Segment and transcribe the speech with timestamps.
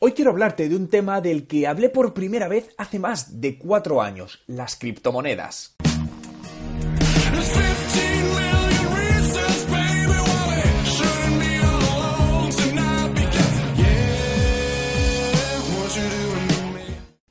[0.00, 3.58] Hoy quiero hablarte de un tema del que hablé por primera vez hace más de
[3.58, 5.74] cuatro años, las criptomonedas.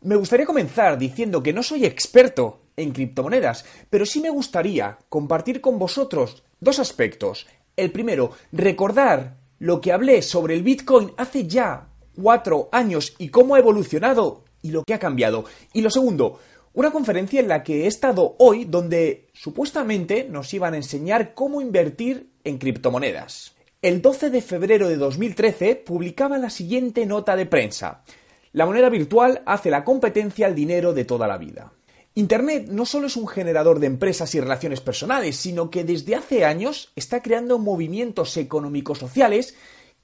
[0.00, 5.60] Me gustaría comenzar diciendo que no soy experto en criptomonedas, pero sí me gustaría compartir
[5.60, 7.46] con vosotros dos aspectos.
[7.76, 11.87] El primero, recordar lo que hablé sobre el Bitcoin hace ya
[12.20, 15.44] cuatro años y cómo ha evolucionado y lo que ha cambiado.
[15.72, 16.38] Y lo segundo,
[16.74, 21.60] una conferencia en la que he estado hoy donde supuestamente nos iban a enseñar cómo
[21.60, 23.54] invertir en criptomonedas.
[23.80, 28.02] El 12 de febrero de 2013 publicaba la siguiente nota de prensa.
[28.52, 31.72] La moneda virtual hace la competencia al dinero de toda la vida.
[32.14, 36.44] Internet no solo es un generador de empresas y relaciones personales, sino que desde hace
[36.44, 39.54] años está creando movimientos económicos sociales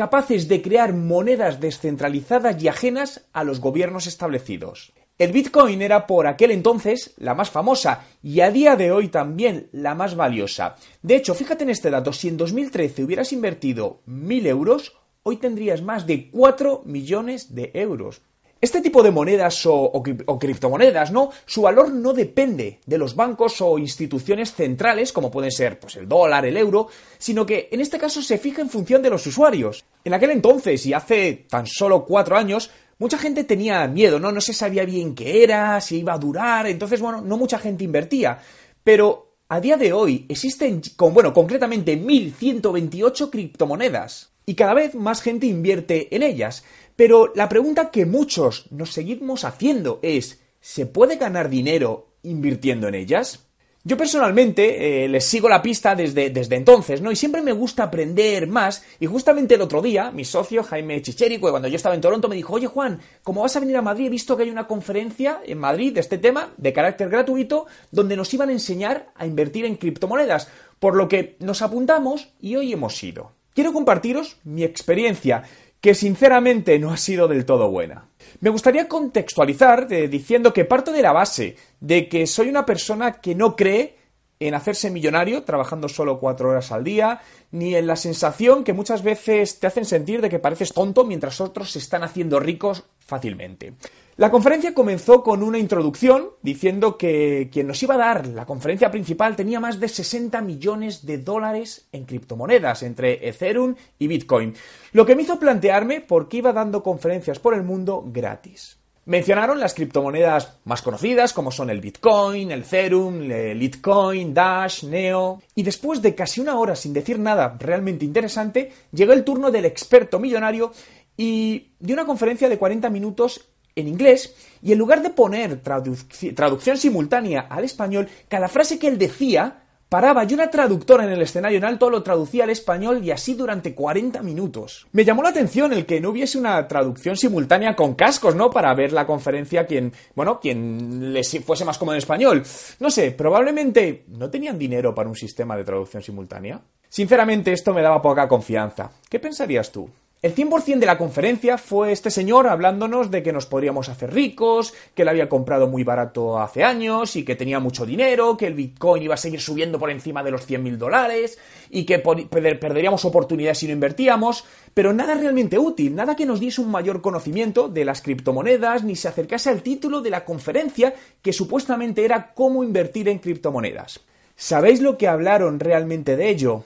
[0.00, 4.94] capaces de crear monedas descentralizadas y ajenas a los gobiernos establecidos.
[5.18, 9.68] El Bitcoin era por aquel entonces la más famosa y a día de hoy también
[9.72, 10.76] la más valiosa.
[11.02, 15.82] De hecho, fíjate en este dato, si en 2013 hubieras invertido 1.000 euros, hoy tendrías
[15.82, 18.22] más de 4 millones de euros.
[18.60, 20.02] Este tipo de monedas o,
[20.38, 21.30] criptomonedas, ¿no?
[21.46, 26.06] Su valor no depende de los bancos o instituciones centrales, como pueden ser pues, el
[26.06, 29.82] dólar, el euro, sino que en este caso se fija en función de los usuarios.
[30.04, 34.30] En aquel entonces, y hace tan solo cuatro años, mucha gente tenía miedo, ¿no?
[34.30, 37.84] No se sabía bien qué era, si iba a durar, entonces, bueno, no mucha gente
[37.84, 38.40] invertía.
[38.84, 44.30] Pero a día de hoy existen, bueno, concretamente 1.128 criptomonedas.
[44.46, 46.64] Y cada vez más gente invierte en ellas.
[47.00, 52.94] Pero la pregunta que muchos nos seguimos haciendo es, ¿se puede ganar dinero invirtiendo en
[52.94, 53.46] ellas?
[53.84, 57.10] Yo personalmente eh, les sigo la pista desde, desde, entonces, ¿no?
[57.10, 58.84] Y siempre me gusta aprender más.
[59.00, 62.36] Y justamente el otro día, mi socio Jaime Chichérico, cuando yo estaba en Toronto, me
[62.36, 65.40] dijo, oye Juan, como vas a venir a Madrid, he visto que hay una conferencia
[65.46, 69.64] en Madrid de este tema, de carácter gratuito, donde nos iban a enseñar a invertir
[69.64, 70.48] en criptomonedas.
[70.78, 73.32] Por lo que nos apuntamos y hoy hemos ido.
[73.54, 75.44] Quiero compartiros mi experiencia
[75.80, 78.06] que sinceramente no ha sido del todo buena.
[78.40, 83.20] Me gustaría contextualizar eh, diciendo que parto de la base de que soy una persona
[83.20, 83.96] que no cree
[84.40, 87.20] en hacerse millonario trabajando solo cuatro horas al día,
[87.50, 91.42] ni en la sensación que muchas veces te hacen sentir de que pareces tonto mientras
[91.42, 93.74] otros se están haciendo ricos fácilmente.
[94.20, 98.90] La conferencia comenzó con una introducción diciendo que quien nos iba a dar la conferencia
[98.90, 104.54] principal tenía más de 60 millones de dólares en criptomonedas entre Ethereum y Bitcoin,
[104.92, 108.76] lo que me hizo plantearme por qué iba dando conferencias por el mundo gratis.
[109.06, 115.40] Mencionaron las criptomonedas más conocidas como son el Bitcoin, el Ethereum, el Litecoin, Dash, Neo.
[115.54, 119.64] Y después de casi una hora sin decir nada realmente interesante, llegó el turno del
[119.64, 120.72] experto millonario
[121.16, 123.46] y dio una conferencia de 40 minutos
[123.80, 128.98] en inglés y en lugar de poner traducción simultánea al español, cada frase que él
[128.98, 133.10] decía paraba y una traductora en el escenario en alto lo traducía al español y
[133.10, 134.86] así durante 40 minutos.
[134.92, 138.50] Me llamó la atención el que no hubiese una traducción simultánea con cascos, ¿no?
[138.50, 142.44] Para ver la conferencia quien, bueno, quien les fuese más cómodo en español.
[142.78, 146.60] No sé, probablemente no tenían dinero para un sistema de traducción simultánea.
[146.88, 148.92] Sinceramente esto me daba poca confianza.
[149.08, 149.90] ¿Qué pensarías tú?
[150.22, 154.74] El 100% de la conferencia fue este señor hablándonos de que nos podríamos hacer ricos,
[154.94, 158.52] que él había comprado muy barato hace años y que tenía mucho dinero, que el
[158.52, 161.38] Bitcoin iba a seguir subiendo por encima de los 100.000 dólares
[161.70, 164.44] y que perderíamos oportunidades si no invertíamos,
[164.74, 168.96] pero nada realmente útil, nada que nos diese un mayor conocimiento de las criptomonedas ni
[168.96, 170.92] se acercase al título de la conferencia
[171.22, 174.00] que supuestamente era cómo invertir en criptomonedas.
[174.36, 176.64] ¿Sabéis lo que hablaron realmente de ello?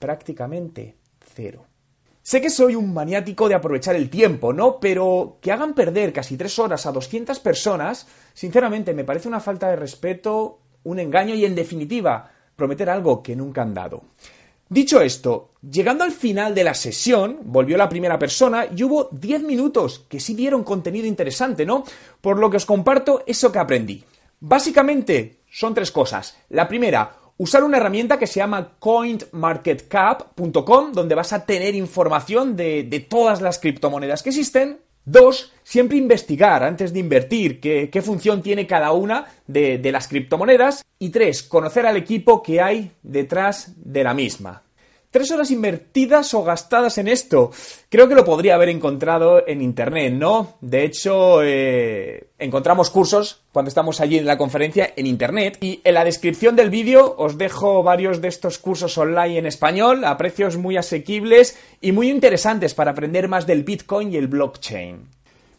[0.00, 0.96] Prácticamente
[1.36, 1.66] cero.
[2.26, 4.80] Sé que soy un maniático de aprovechar el tiempo, ¿no?
[4.80, 9.68] Pero que hagan perder casi tres horas a 200 personas, sinceramente me parece una falta
[9.68, 14.02] de respeto, un engaño y, en definitiva, prometer algo que nunca han dado.
[14.68, 19.44] Dicho esto, llegando al final de la sesión, volvió la primera persona y hubo 10
[19.44, 21.84] minutos que sí dieron contenido interesante, ¿no?
[22.20, 24.02] Por lo que os comparto eso que aprendí.
[24.40, 26.36] Básicamente son tres cosas.
[26.48, 33.06] La primera, usar una herramienta que se llama coinmarketcap.com, donde vas a tener información de,
[33.08, 34.80] todas las criptomonedas que existen.
[35.04, 40.84] Dos, siempre investigar antes de invertir qué, función tiene cada una de, de las criptomonedas.
[40.98, 44.65] Y tres, conocer al equipo que hay detrás de la misma.
[45.16, 47.50] Tres horas invertidas o gastadas en esto.
[47.88, 50.58] Creo que lo podría haber encontrado en internet, ¿no?
[50.60, 55.56] De hecho, eh, encontramos cursos cuando estamos allí en la conferencia en internet.
[55.62, 60.04] Y en la descripción del vídeo os dejo varios de estos cursos online en español
[60.04, 64.98] a precios muy asequibles y muy interesantes para aprender más del Bitcoin y el blockchain.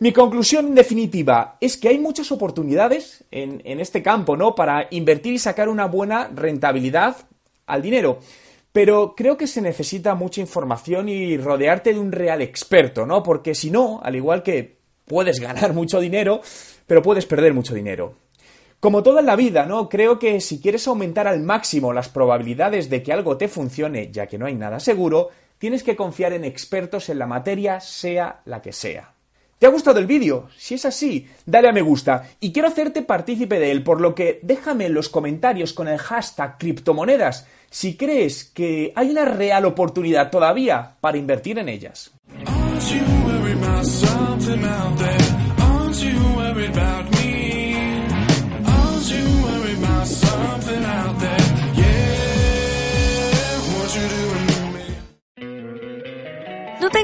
[0.00, 4.54] Mi conclusión en definitiva es que hay muchas oportunidades en, en este campo, ¿no?
[4.54, 7.16] Para invertir y sacar una buena rentabilidad
[7.64, 8.18] al dinero
[8.76, 13.22] pero creo que se necesita mucha información y rodearte de un real experto, ¿no?
[13.22, 14.76] Porque si no, al igual que
[15.06, 16.42] puedes ganar mucho dinero,
[16.86, 18.16] pero puedes perder mucho dinero.
[18.78, 19.88] Como todo en la vida, ¿no?
[19.88, 24.26] Creo que si quieres aumentar al máximo las probabilidades de que algo te funcione, ya
[24.26, 28.60] que no hay nada seguro, tienes que confiar en expertos en la materia, sea la
[28.60, 29.15] que sea.
[29.58, 30.48] ¿Te ha gustado el vídeo?
[30.58, 34.14] Si es así, dale a me gusta y quiero hacerte partícipe de él, por lo
[34.14, 39.64] que déjame en los comentarios con el hashtag criptomonedas si crees que hay una real
[39.64, 42.12] oportunidad todavía para invertir en ellas.